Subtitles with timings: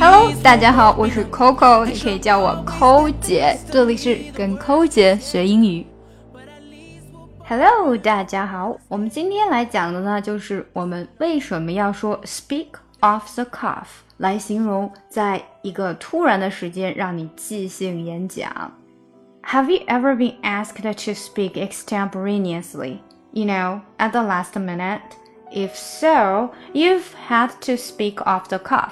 [0.00, 5.86] Hello，大家好，我是 Coco，你可以叫我抠姐，这里是跟抠姐学英语。
[7.46, 12.66] Hello，大家好，我们今天来讲的呢，就是我们为什么要说 speak
[13.00, 13.84] off the cuff
[14.16, 18.72] 来形容在一个突然的时间让你即兴演讲。
[19.44, 22.96] Have you ever been asked to speak extemporaneously?
[23.30, 24.98] You know, at the last minute.
[25.53, 28.91] If so, you've had to speak off the cuff.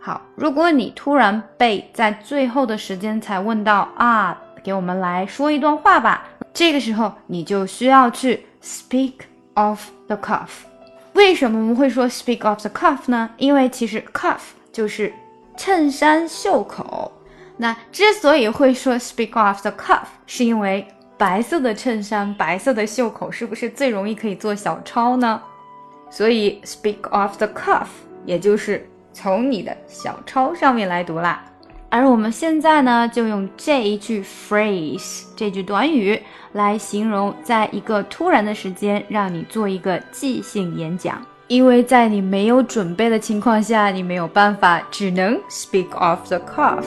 [0.00, 6.24] 好，如果你突然被在最后的时间才问到啊，给我们来说一段话吧。
[6.52, 9.14] 这个时候你就需要去 speak
[9.54, 10.48] off the cuff。
[11.14, 13.30] 为什么我们会说 speak off the cuff 呢？
[13.36, 14.40] 因为其实 cuff
[14.72, 15.12] 就是
[15.56, 17.10] 衬衫袖口。
[17.56, 20.86] 那之所以会说 speak off the cuff，是因为
[21.16, 25.40] 白色的衬衫、白色的袖口是不是最容易可以做小抄呢？
[26.16, 27.88] 所以 speak off the cuff，
[28.24, 31.44] 也就是从你的小抄上面来读啦。
[31.88, 41.20] 而我们现在呢，就用这一句 phrase 这句短语来形容，在一个突然的时间让你做一个即兴演讲。
[41.48, 46.84] 因为在你没有准备的情况下，你没有办法，只能 speak off the cuff。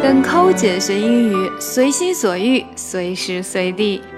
[0.00, 4.00] 跟抠姐学英语，随心所欲，随时随地。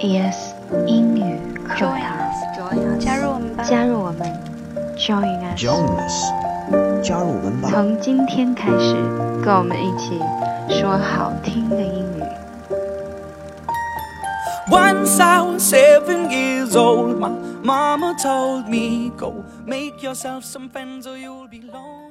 [0.00, 0.54] E S
[0.86, 3.64] 英语课堂，加入我们吧！
[3.64, 4.20] 加入我们
[4.96, 7.68] ，Join us，Join us 加入我们吧。
[7.68, 8.94] 从今天开始，
[9.44, 10.20] 跟我们一起
[10.68, 12.22] 说好听的英语。
[14.70, 17.30] Once I was seven years old, my
[17.64, 22.07] mama told me, Go make yourself some friends or you'll be lonely.